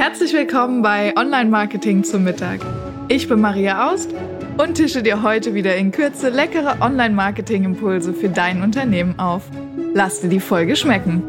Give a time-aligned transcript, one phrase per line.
[0.00, 2.60] Herzlich willkommen bei Online Marketing zum Mittag.
[3.08, 4.08] Ich bin Maria Aust
[4.56, 9.42] und tische dir heute wieder in Kürze leckere Online Marketing Impulse für dein Unternehmen auf.
[9.92, 11.22] Lass dir die Folge schmecken.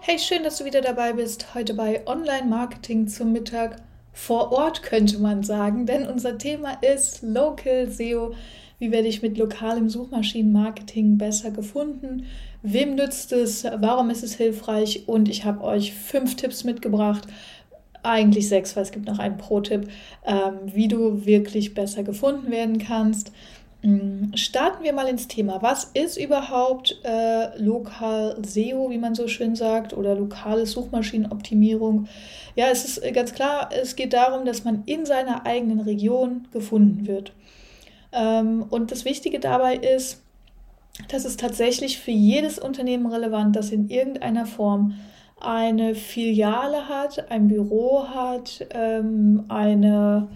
[0.00, 1.54] Hey, schön, dass du wieder dabei bist.
[1.54, 3.76] Heute bei Online Marketing zum Mittag.
[4.12, 8.34] Vor Ort könnte man sagen, denn unser Thema ist Local SEO.
[8.78, 12.26] Wie werde ich mit lokalem Suchmaschinenmarketing besser gefunden?
[12.62, 13.64] Wem nützt es?
[13.64, 15.04] Warum ist es hilfreich?
[15.06, 17.26] Und ich habe euch fünf Tipps mitgebracht.
[18.02, 19.88] Eigentlich sechs, weil es gibt noch einen Pro-Tipp,
[20.26, 23.32] ähm, wie du wirklich besser gefunden werden kannst.
[23.84, 25.60] Mm, starten wir mal ins Thema.
[25.60, 32.08] Was ist überhaupt äh, lokal SEO, wie man so schön sagt, oder lokale Suchmaschinenoptimierung?
[32.56, 37.06] Ja, es ist ganz klar, es geht darum, dass man in seiner eigenen Region gefunden
[37.06, 37.32] wird.
[38.14, 40.22] Ähm, und das Wichtige dabei ist,
[41.08, 44.94] dass es tatsächlich für jedes Unternehmen relevant, das in irgendeiner Form
[45.40, 50.28] eine Filiale hat, ein Büro hat, ähm, eine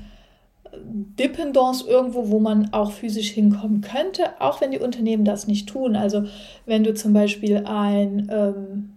[0.85, 5.97] Dependance irgendwo, wo man auch physisch hinkommen könnte, auch wenn die Unternehmen das nicht tun.
[5.97, 6.25] Also
[6.67, 8.91] wenn du zum Beispiel ein ähm,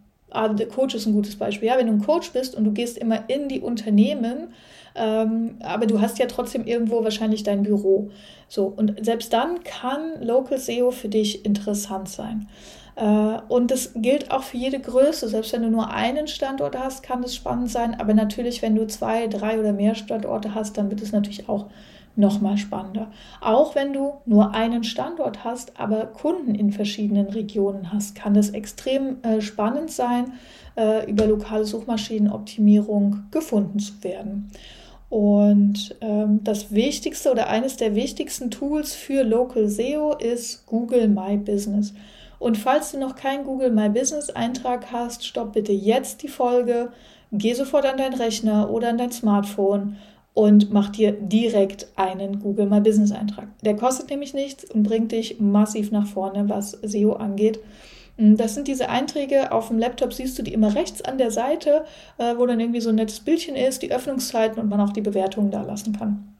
[0.74, 1.68] Coach ist ein gutes Beispiel.
[1.68, 4.54] Ja, wenn du ein Coach bist und du gehst immer in die Unternehmen,
[4.96, 8.10] ähm, aber du hast ja trotzdem irgendwo wahrscheinlich dein Büro.
[8.48, 12.48] So, und selbst dann kann Local SEO für dich interessant sein.
[12.96, 15.28] Äh, und das gilt auch für jede Größe.
[15.28, 18.00] Selbst wenn du nur einen Standort hast, kann das spannend sein.
[18.00, 21.68] Aber natürlich, wenn du zwei, drei oder mehr Standorte hast, dann wird es natürlich auch
[22.16, 23.10] noch mal spannender.
[23.40, 28.50] Auch wenn du nur einen Standort hast, aber Kunden in verschiedenen Regionen hast, kann das
[28.50, 30.34] extrem äh, spannend sein,
[30.76, 34.52] äh, über lokale Suchmaschinenoptimierung gefunden zu werden.
[35.12, 41.36] Und ähm, das wichtigste oder eines der wichtigsten Tools für Local SEO ist Google My
[41.36, 41.94] Business.
[42.40, 46.94] Und falls du noch keinen Google My Business Eintrag hast, stopp bitte jetzt die Folge,
[47.34, 49.98] geh sofort an deinen Rechner oder an dein Smartphone
[50.34, 53.50] und mach dir direkt einen Google My Business Eintrag.
[53.66, 57.60] Der kostet nämlich nichts und bringt dich massiv nach vorne, was SEO angeht.
[58.18, 61.32] Hm, das sind diese Einträge, auf dem Laptop siehst du die immer rechts an der
[61.32, 61.86] Seite,
[62.18, 65.02] äh, wo dann irgendwie so ein nettes Bildchen ist, die Öffnungszeiten und man auch die
[65.02, 66.32] Bewertungen da lassen kann.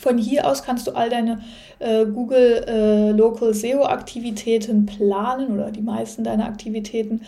[0.00, 1.42] Von hier aus kannst du all deine
[1.78, 7.20] äh, Google äh, Local SEO Aktivitäten planen oder die meisten deiner Aktivitäten.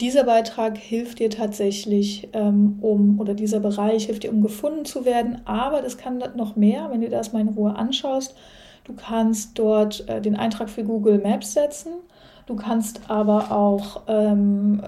[0.00, 5.04] Dieser Beitrag hilft dir tatsächlich, ähm, um oder dieser Bereich hilft dir, um gefunden zu
[5.04, 5.40] werden.
[5.44, 8.36] Aber das kann noch mehr, wenn du das mal in Ruhe anschaust.
[8.84, 11.94] Du kannst dort äh, den Eintrag für Google Maps setzen
[12.50, 14.82] Du kannst aber auch ähm,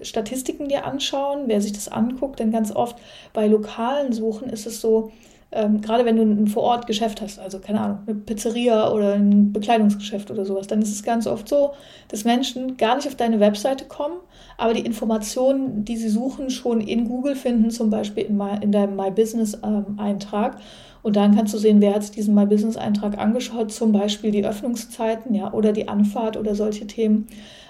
[0.00, 2.96] Statistiken dir anschauen, wer sich das anguckt, denn ganz oft
[3.32, 5.10] bei lokalen Suchen ist es so,
[5.50, 10.30] ähm, gerade wenn du ein Vorortgeschäft hast, also keine Ahnung, eine Pizzeria oder ein Bekleidungsgeschäft
[10.30, 11.72] oder sowas, dann ist es ganz oft so,
[12.06, 14.20] dass Menschen gar nicht auf deine Webseite kommen,
[14.56, 18.70] aber die Informationen, die sie suchen, schon in Google finden, zum Beispiel in, my, in
[18.70, 20.54] deinem My Business-Eintrag.
[20.54, 20.60] Ähm,
[21.02, 24.30] und dann kannst du sehen, wer hat sich diesen My Business Eintrag angeschaut, zum Beispiel
[24.30, 27.26] die Öffnungszeiten ja, oder die Anfahrt oder solche Themen,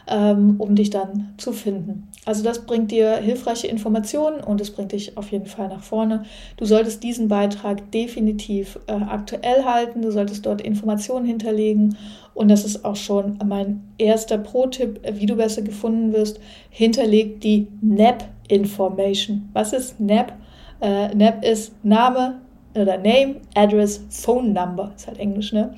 [0.09, 2.09] ähm, um dich dann zu finden.
[2.27, 6.25] Also das bringt dir hilfreiche Informationen und es bringt dich auf jeden Fall nach vorne.
[6.57, 11.97] Du solltest diesen Beitrag definitiv äh, aktuell halten, du solltest dort Informationen hinterlegen
[12.35, 16.41] und das ist auch schon mein erster Pro-Tipp, wie du besser gefunden wirst.
[16.69, 19.49] Hinterleg die NAP Information.
[19.53, 20.33] Was ist NAP?
[20.81, 22.41] Äh, NAP ist Name,
[22.75, 25.75] oder Name, Address, Phone Number, ist halt Englisch, ne?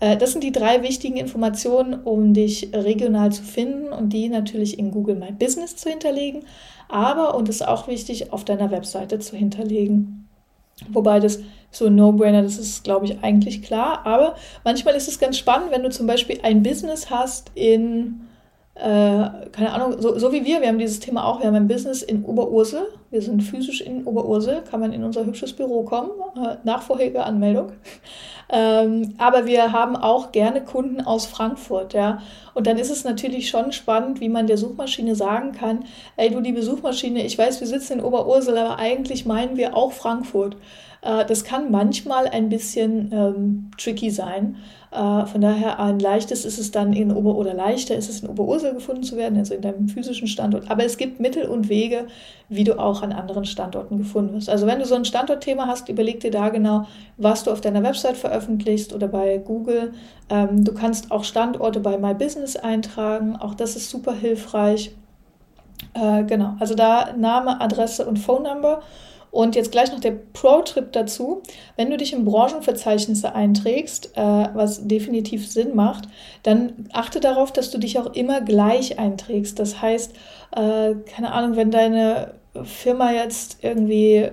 [0.00, 4.78] Äh, das sind die drei wichtigen Informationen, um dich regional zu finden und die natürlich
[4.78, 6.44] in Google My Business zu hinterlegen,
[6.88, 10.28] aber, und ist auch wichtig, auf deiner Webseite zu hinterlegen.
[10.88, 11.40] Wobei das
[11.70, 14.04] so ein No-Brainer, das ist, glaube ich, eigentlich klar.
[14.04, 18.20] Aber manchmal ist es ganz spannend, wenn du zum Beispiel ein Business hast in
[18.76, 21.68] äh, keine Ahnung, so, so wie wir, wir haben dieses Thema auch, wir haben ein
[21.68, 26.10] Business in Oberursel, wir sind physisch in Oberursel, kann man in unser hübsches Büro kommen,
[26.36, 27.72] äh, nach vorheriger Anmeldung.
[28.48, 32.22] Ähm, aber wir haben auch gerne Kunden aus Frankfurt, ja.
[32.54, 35.84] Und dann ist es natürlich schon spannend, wie man der Suchmaschine sagen kann,
[36.16, 39.90] ey du liebe Suchmaschine, ich weiß, wir sitzen in Oberursel, aber eigentlich meinen wir auch
[39.90, 40.56] Frankfurt.
[41.06, 44.56] Äh, das kann manchmal ein bisschen ähm, tricky sein.
[44.90, 48.28] Äh, von daher ein leichtes ist es dann in Ober- oder leichter ist es in
[48.28, 50.70] Oberursel gefunden zu werden, also in deinem physischen Standort.
[50.70, 52.06] Aber es gibt Mittel und Wege,
[52.48, 54.50] wie du auch an anderen Standorten gefunden wirst.
[54.50, 56.86] Also wenn du so ein Standortthema hast, überleg dir da genau,
[57.16, 59.92] was du auf deiner Website veröffentlichst oder bei Google.
[60.28, 63.36] Ähm, du kannst auch Standorte bei My Business eintragen.
[63.36, 64.92] Auch das ist super hilfreich.
[65.94, 68.82] Äh, genau, also da Name, Adresse und Phone Number.
[69.30, 71.42] Und jetzt gleich noch der Pro-Trip dazu.
[71.76, 76.08] Wenn du dich in Branchenverzeichnisse einträgst, äh, was definitiv Sinn macht,
[76.42, 79.58] dann achte darauf, dass du dich auch immer gleich einträgst.
[79.58, 80.14] Das heißt,
[80.56, 82.34] äh, keine Ahnung, wenn deine
[82.64, 84.30] Firma jetzt irgendwie äh,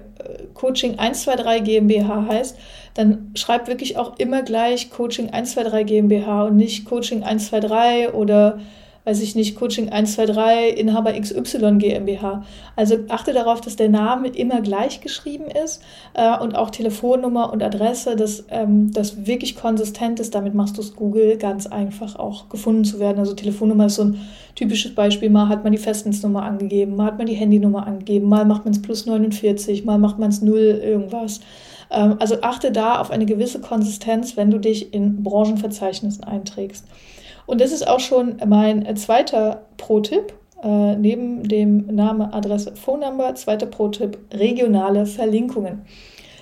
[0.53, 2.57] Coaching 123 GmbH heißt,
[2.93, 8.59] dann schreib wirklich auch immer gleich Coaching 123 GmbH und nicht Coaching 123 oder
[9.05, 12.43] weiß ich nicht, Coaching 123, Inhaber XY GmbH.
[12.75, 15.81] Also achte darauf, dass der Name immer gleich geschrieben ist
[16.13, 20.33] äh, und auch Telefonnummer und Adresse, dass ähm, das wirklich konsistent ist.
[20.35, 23.19] Damit machst du es Google ganz einfach auch gefunden zu werden.
[23.19, 24.21] Also Telefonnummer ist so ein
[24.55, 25.29] typisches Beispiel.
[25.29, 28.73] Mal hat man die Festnetznummer angegeben, mal hat man die Handynummer angegeben, mal macht man
[28.73, 31.41] es plus 49, mal macht man es null irgendwas.
[31.91, 36.85] Ähm, also achte da auf eine gewisse Konsistenz, wenn du dich in Branchenverzeichnissen einträgst.
[37.45, 40.33] Und das ist auch schon mein zweiter Pro-Tipp.
[40.63, 45.81] Äh, neben dem Name, Adresse, Phone Number, zweiter Pro-Tipp, regionale Verlinkungen.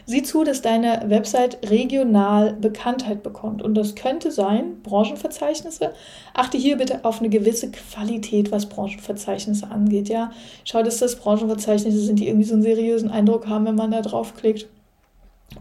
[0.06, 3.62] Sieh zu, dass deine Website regional Bekanntheit bekommt.
[3.62, 5.92] Und das könnte sein, Branchenverzeichnisse.
[6.34, 10.10] Achte hier bitte auf eine gewisse Qualität, was Branchenverzeichnisse angeht.
[10.10, 10.32] Ja?
[10.66, 14.02] Schau, dass das Branchenverzeichnisse sind, die irgendwie so einen seriösen Eindruck haben, wenn man da
[14.02, 14.68] draufklickt.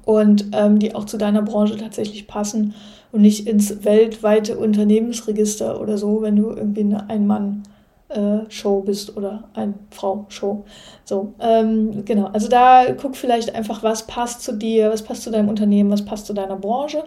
[0.05, 2.75] Und ähm, die auch zu deiner Branche tatsächlich passen
[3.13, 9.75] und nicht ins weltweite Unternehmensregister oder so, wenn du irgendwie eine Ein-Mann-Show bist oder ein
[9.91, 10.65] Frau-Show.
[11.05, 12.27] So, ähm, genau.
[12.27, 16.05] Also da guck vielleicht einfach, was passt zu dir, was passt zu deinem Unternehmen, was
[16.05, 17.05] passt zu deiner Branche.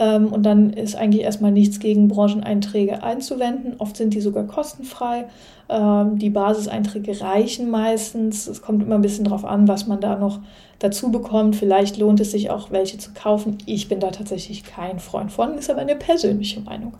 [0.00, 3.74] Ähm, und dann ist eigentlich erstmal nichts gegen Brancheneinträge einzuwenden.
[3.78, 5.26] Oft sind die sogar kostenfrei.
[5.68, 8.48] Ähm, die Basiseinträge reichen meistens.
[8.48, 10.40] Es kommt immer ein bisschen drauf an, was man da noch
[10.78, 11.54] dazu bekommt.
[11.54, 13.58] Vielleicht lohnt es sich auch, welche zu kaufen.
[13.66, 16.94] Ich bin da tatsächlich kein Freund von, ist aber eine persönliche Meinung.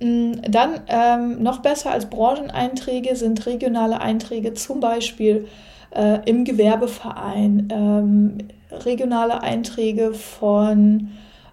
[0.00, 5.48] Mm, dann ähm, noch besser als Brancheneinträge sind regionale Einträge, zum Beispiel
[5.90, 8.38] äh, im Gewerbeverein, ähm,
[8.84, 11.08] regionale Einträge von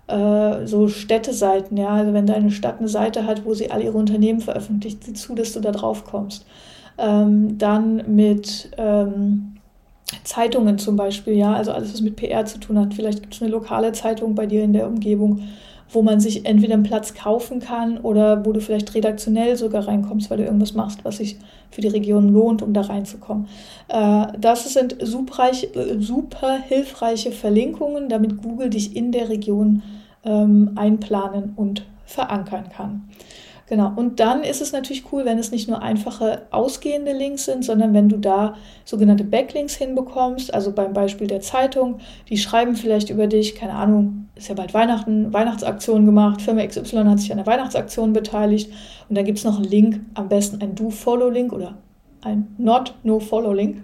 [0.07, 1.77] äh, so Städteseiten.
[1.77, 1.89] Ja?
[1.89, 5.35] Also wenn deine Stadt eine Seite hat, wo sie all ihre Unternehmen veröffentlicht, sieh zu,
[5.35, 6.45] dass du da drauf kommst.
[6.97, 9.57] Ähm, dann mit ähm,
[10.23, 12.93] Zeitungen zum Beispiel, ja, also alles, was mit PR zu tun hat.
[12.93, 15.43] Vielleicht gibt es eine lokale Zeitung bei dir in der Umgebung,
[15.89, 20.29] wo man sich entweder einen Platz kaufen kann oder wo du vielleicht redaktionell sogar reinkommst,
[20.29, 21.37] weil du irgendwas machst, was sich
[21.71, 23.47] für die Region lohnt, um da reinzukommen.
[23.87, 29.83] Äh, das sind super, äh, super hilfreiche Verlinkungen, damit Google dich in der Region
[30.25, 33.09] ähm, einplanen und verankern kann.
[33.69, 33.91] Genau.
[33.93, 37.93] Und dann ist es natürlich cool, wenn es nicht nur einfache ausgehende Links sind, sondern
[37.93, 38.55] wenn du da
[38.85, 40.53] sogenannte Backlinks hinbekommst.
[40.53, 41.99] Also beim Beispiel der Zeitung,
[42.29, 47.03] die schreiben vielleicht über dich, keine Ahnung, ist ja bald Weihnachten, Weihnachtsaktion gemacht, Firma XY
[47.05, 48.71] hat sich an der Weihnachtsaktion beteiligt
[49.09, 51.75] und da gibt es noch einen Link, am besten ein Do-Follow-Link oder
[52.21, 53.81] ein Not-No-Follow-Link.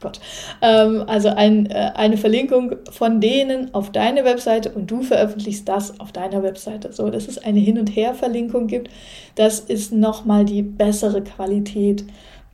[0.00, 0.20] Gott.
[0.62, 6.00] Ähm, also ein, äh, eine Verlinkung von denen auf deine Webseite und du veröffentlichst das
[6.00, 6.92] auf deiner Webseite.
[6.92, 8.90] So, dass es eine Hin- und Her-Verlinkung gibt,
[9.34, 12.04] das ist nochmal die bessere Qualität.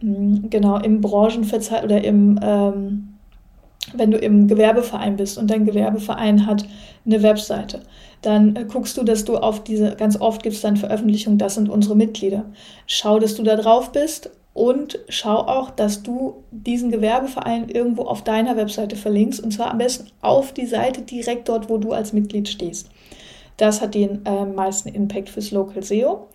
[0.01, 3.15] Mhm, genau, im Branchenverzeichnis oder im, ähm,
[3.95, 6.67] wenn du im Gewerbeverein bist und dein Gewerbeverein hat
[7.07, 7.83] eine Webseite,
[8.23, 11.55] dann äh, guckst du, dass du auf diese, ganz oft gibt es dann Veröffentlichungen, das
[11.55, 12.45] sind unsere Mitglieder.
[12.87, 18.25] Schau, dass du da drauf bist und schau auch, dass du diesen Gewerbeverein irgendwo auf
[18.25, 22.15] deiner Webseite verlinkst und zwar am besten auf die Seite direkt dort, wo du als
[22.15, 22.89] Mitglied stehst.
[23.59, 26.29] Das hat den äh, meisten Impact fürs Local SEO.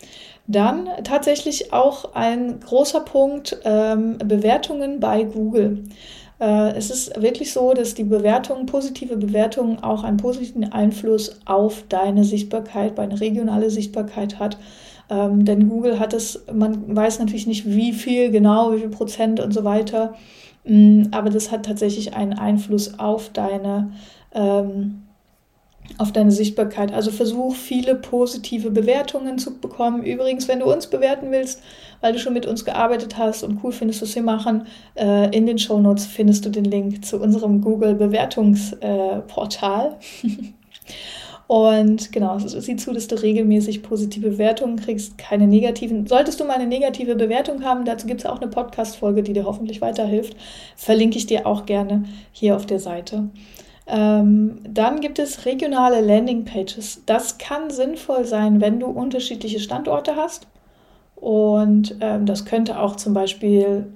[0.46, 5.84] Dann tatsächlich auch ein großer Punkt ähm, Bewertungen bei Google.
[6.40, 11.86] Äh, es ist wirklich so, dass die Bewertungen, positive Bewertungen auch einen positiven Einfluss auf
[11.90, 14.58] deine Sichtbarkeit, deine regionale Sichtbarkeit hat.
[15.12, 19.42] Ähm, denn Google hat es, man weiß natürlich nicht, wie viel genau, wie viel Prozent
[19.42, 20.14] und so weiter,
[20.66, 23.92] ähm, aber das hat tatsächlich einen Einfluss auf deine,
[24.34, 25.02] ähm,
[25.98, 26.94] auf deine Sichtbarkeit.
[26.94, 30.04] Also versuch viele positive Bewertungen zu bekommen.
[30.04, 31.62] Übrigens, wenn du uns bewerten willst,
[32.00, 34.66] weil du schon mit uns gearbeitet hast und cool findest, was wir machen,
[34.96, 39.98] äh, in den Show Notes findest du den Link zu unserem Google Bewertungsportal.
[40.24, 40.28] Äh,
[41.52, 46.08] Und genau, sieh zu, dass du regelmäßig positive Bewertungen kriegst, keine negativen.
[46.08, 49.44] Solltest du mal eine negative Bewertung haben, dazu gibt es auch eine Podcast-Folge, die dir
[49.44, 50.38] hoffentlich weiterhilft.
[50.78, 53.28] Verlinke ich dir auch gerne hier auf der Seite.
[53.86, 57.04] Ähm, dann gibt es regionale Landingpages.
[57.06, 60.48] Das kann sinnvoll sein, wenn du unterschiedliche Standorte hast.
[61.18, 63.92] Und ähm, das könnte auch zum Beispiel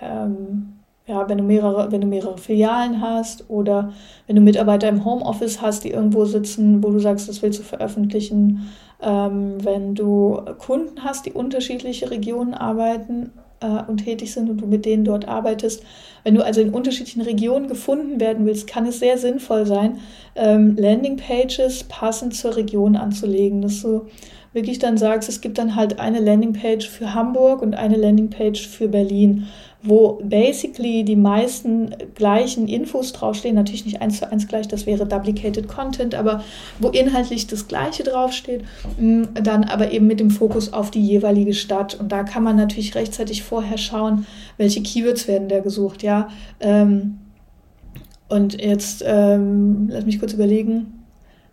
[0.00, 0.79] ähm,
[1.10, 3.92] ja, wenn du mehrere, wenn du mehrere Filialen hast oder
[4.28, 7.64] wenn du Mitarbeiter im Homeoffice hast, die irgendwo sitzen, wo du sagst, das willst du
[7.64, 8.70] veröffentlichen,
[9.02, 14.68] ähm, wenn du Kunden hast, die unterschiedliche Regionen arbeiten äh, und tätig sind und du
[14.68, 15.82] mit denen dort arbeitest.
[16.22, 19.98] Wenn du also in unterschiedlichen Regionen gefunden werden willst, kann es sehr sinnvoll sein,
[20.36, 24.02] ähm, Landingpages passend zur Region anzulegen, dass du
[24.52, 28.88] wirklich dann sagst, es gibt dann halt eine Landingpage für Hamburg und eine Landingpage für
[28.88, 29.46] Berlin
[29.82, 35.06] wo basically die meisten gleichen Infos draufstehen, natürlich nicht eins zu eins gleich, das wäre
[35.06, 36.44] Duplicated Content, aber
[36.78, 38.62] wo inhaltlich das Gleiche draufsteht,
[38.98, 41.98] mm, dann aber eben mit dem Fokus auf die jeweilige Stadt.
[41.98, 44.26] Und da kann man natürlich rechtzeitig vorher schauen,
[44.58, 46.28] welche Keywords werden da gesucht, ja.
[46.60, 47.18] Ähm,
[48.28, 51.04] und jetzt, ähm, lass mich kurz überlegen,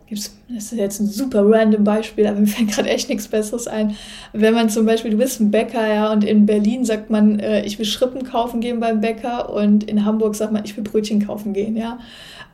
[0.06, 3.68] gibt's, das ist jetzt ein super random Beispiel, aber mir fällt gerade echt nichts Besseres
[3.68, 3.96] ein.
[4.32, 7.64] Wenn man zum Beispiel, du bist ein Bäcker, ja, und in Berlin sagt man, äh,
[7.64, 11.26] ich will Schrippen kaufen gehen beim Bäcker und in Hamburg sagt man, ich will Brötchen
[11.26, 11.98] kaufen gehen, ja.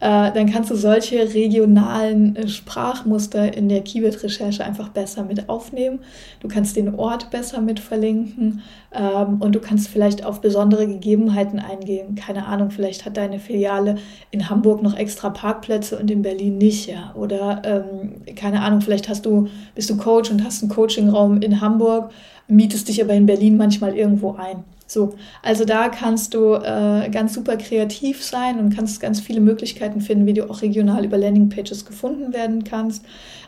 [0.01, 6.01] Äh, dann kannst du solche regionalen äh, Sprachmuster in der Keyword-Recherche einfach besser mit aufnehmen.
[6.41, 11.61] Du kannst den Ort besser mit verlinken ähm, und du kannst vielleicht auf besondere Gegebenheiten
[11.61, 12.17] eingehen.
[12.17, 13.95] Keine Ahnung, vielleicht hat deine Filiale
[14.31, 17.15] in Hamburg noch extra Parkplätze und in Berlin nicht, ja.
[17.15, 21.61] Oder ähm, keine Ahnung, vielleicht hast du, bist du Coach und hast einen Coachingraum in
[21.61, 22.11] Hamburg,
[22.49, 24.64] mietest dich aber in Berlin manchmal irgendwo ein.
[24.87, 30.00] So, also da kannst du äh, ganz super kreativ sein und kannst ganz viele Möglichkeiten
[30.03, 33.05] finden, wie du auch regional über Landingpages gefunden werden kannst.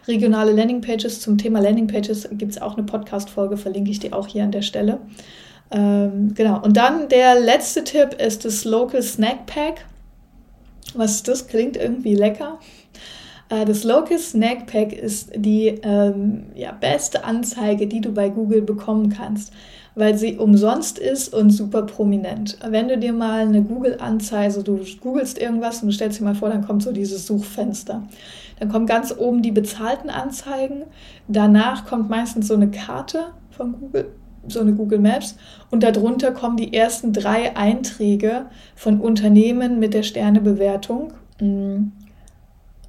[0.09, 4.45] Regionale Landingpages zum Thema Landingpages gibt es auch eine Podcast-Folge, verlinke ich dir auch hier
[4.45, 4.99] an der Stelle.
[5.71, 9.85] Ähm, genau, und dann der letzte Tipp ist das Local Snack Pack.
[10.95, 12.59] Was das klingt irgendwie lecker.
[13.49, 18.63] Äh, das Local Snack Pack ist die ähm, ja, beste Anzeige, die du bei Google
[18.63, 19.53] bekommen kannst
[19.97, 22.59] weil sie umsonst ist und super prominent.
[22.69, 26.35] Wenn du dir mal eine Google-Anzeige, also du googelst irgendwas und du stellst dir mal
[26.35, 28.03] vor, dann kommt so dieses Suchfenster.
[28.61, 30.85] Dann kommt ganz oben die bezahlten Anzeigen.
[31.29, 34.13] Danach kommt meistens so eine Karte von Google,
[34.47, 35.37] so eine Google Maps.
[35.71, 41.15] Und darunter kommen die ersten drei Einträge von Unternehmen mit der Sternebewertung.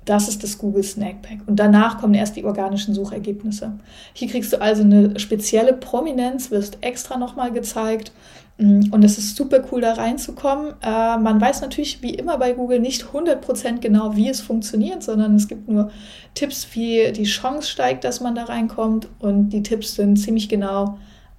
[0.07, 1.39] Das ist das Google Snack Pack.
[1.47, 3.73] Und danach kommen erst die organischen Suchergebnisse.
[4.13, 8.13] Hier kriegst du also eine spezielle Prominenz, wirst extra nochmal gezeigt.
[8.57, 10.75] Mm, und es ist super cool, da reinzukommen.
[10.81, 15.35] Äh, man weiß natürlich wie immer bei Google nicht 100% genau, wie es funktioniert, sondern
[15.35, 15.91] es gibt nur
[16.35, 19.09] Tipps, wie die Chance steigt, dass man da reinkommt.
[19.19, 20.97] Und die Tipps sind ziemlich genau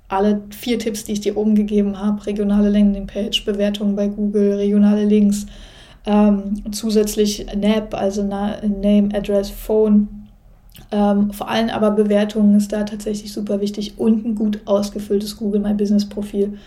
[0.09, 2.27] alle vier Tipps, die ich dir oben gegeben habe.
[2.27, 5.47] Regionale Landingpage, Bewertungen bei Google, regionale Links,
[6.07, 10.09] ähm, zusätzlich NAP, also Name, Address, Phone.
[10.91, 15.61] Ähm, vor allem aber Bewertungen ist da tatsächlich super wichtig und ein gut ausgefülltes Google
[15.61, 16.59] My Business Profil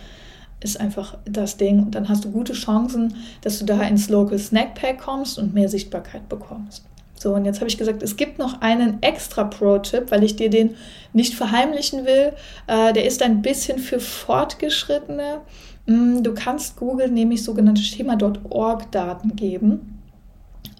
[0.61, 1.79] ist einfach das Ding.
[1.81, 5.53] Und dann hast du gute Chancen, dass du da ins Local Snack Pack kommst und
[5.53, 6.85] mehr Sichtbarkeit bekommst.
[7.15, 10.49] So, und jetzt habe ich gesagt, es gibt noch einen extra Pro-Tipp, weil ich dir
[10.49, 10.75] den
[11.13, 12.33] nicht verheimlichen will.
[12.65, 15.41] Äh, der ist ein bisschen für Fortgeschrittene.
[15.85, 19.99] Mm, du kannst Google nämlich sogenannte Schema.org-Daten geben.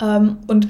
[0.01, 0.67] Ähm, und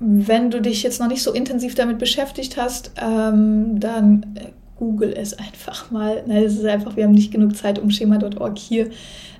[0.00, 4.46] wenn du dich jetzt noch nicht so intensiv damit beschäftigt hast, ähm, dann äh,
[4.82, 6.24] google es einfach mal.
[6.26, 8.90] Nein, es ist einfach, wir haben nicht genug Zeit, um Schema.org hier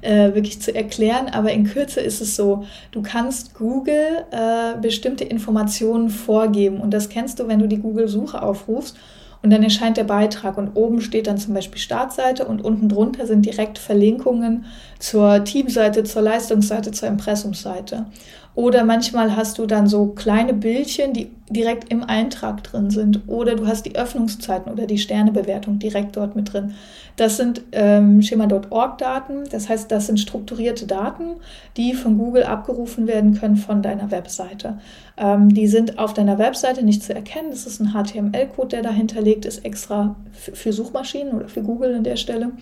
[0.03, 5.25] äh, wirklich zu erklären, aber in Kürze ist es so, du kannst Google äh, bestimmte
[5.25, 8.97] Informationen vorgeben und das kennst du, wenn du die Google-Suche aufrufst
[9.43, 13.27] und dann erscheint der Beitrag und oben steht dann zum Beispiel Startseite und unten drunter
[13.27, 14.67] sind direkt Verlinkungen
[14.99, 18.07] zur Teamseite, zur Leistungsseite, zur Impressumsseite.
[18.55, 23.23] Oder manchmal hast du dann so kleine Bildchen, die direkt im Eintrag drin sind.
[23.27, 26.75] Oder du hast die Öffnungszeiten oder die Sternebewertung direkt dort mit drin.
[27.17, 29.45] Das sind ähm, Schema.org-Daten.
[29.51, 31.37] Das heißt, das sind strukturierte Daten,
[31.79, 34.79] die von Google abgerufen werden können von deiner Webseite.
[35.17, 37.51] Ähm, die sind auf deiner Webseite nicht zu erkennen.
[37.51, 42.05] Das ist ein HTML-Code, der dahinter liegt, ist extra für Suchmaschinen oder für Google an
[42.05, 42.53] der Stelle.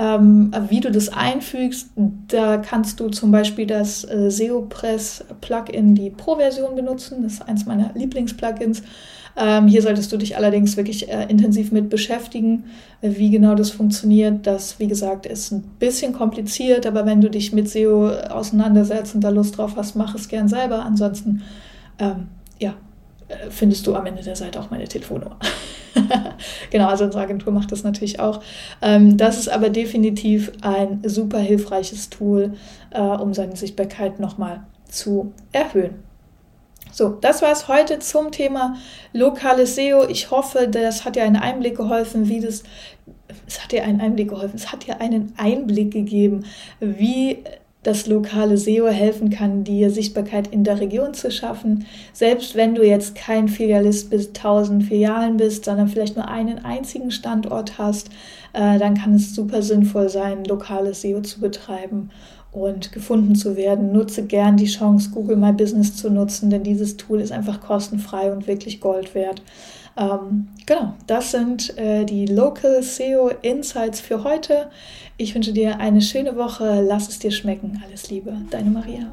[0.00, 1.88] Ähm, wie du das einfügst,
[2.28, 7.24] da kannst du zum Beispiel das äh, SEOpress Plugin, die Pro-Version benutzen.
[7.24, 8.82] Das ist eins meiner Lieblings-Plugins.
[9.36, 12.64] Ähm, hier solltest du dich allerdings wirklich äh, intensiv mit beschäftigen,
[13.00, 14.46] äh, wie genau das funktioniert.
[14.46, 19.22] Das, wie gesagt, ist ein bisschen kompliziert, aber wenn du dich mit SEO auseinandersetzt und
[19.22, 20.84] da Lust drauf hast, mach es gern selber.
[20.84, 21.42] Ansonsten,
[22.00, 22.28] ähm,
[22.58, 22.74] ja, äh,
[23.50, 25.38] findest du am Ende der Seite auch meine Telefonnummer.
[26.70, 28.40] genau, also unsere Agentur macht das natürlich auch.
[28.82, 32.54] Ähm, das ist aber definitiv ein super hilfreiches Tool,
[32.90, 36.02] äh, um seine Sichtbarkeit nochmal zu erhöhen.
[36.90, 38.76] So, das war es heute zum Thema
[39.12, 40.08] lokales SEO.
[40.08, 42.62] Ich hoffe, das hat dir einen Einblick geholfen, wie das,
[43.46, 46.44] es hat dir einen Einblick geholfen, es hat dir einen Einblick gegeben,
[46.80, 47.44] wie
[47.88, 51.86] dass lokale SEO helfen kann, dir Sichtbarkeit in der Region zu schaffen.
[52.12, 57.10] Selbst wenn du jetzt kein Filialist bis 1000 Filialen bist, sondern vielleicht nur einen einzigen
[57.10, 58.10] Standort hast,
[58.52, 62.10] äh, dann kann es super sinnvoll sein, lokales SEO zu betreiben
[62.52, 63.90] und gefunden zu werden.
[63.92, 68.30] Nutze gern die Chance, Google My Business zu nutzen, denn dieses Tool ist einfach kostenfrei
[68.30, 69.40] und wirklich Gold wert.
[69.98, 74.70] Ähm, genau, das sind äh, die Local SEO Insights für heute.
[75.16, 76.84] Ich wünsche dir eine schöne Woche.
[76.86, 77.82] Lass es dir schmecken.
[77.84, 79.12] Alles Liebe, deine Maria.